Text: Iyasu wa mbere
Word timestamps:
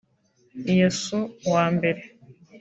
Iyasu 0.71 1.19
wa 1.51 1.65
mbere 1.75 2.01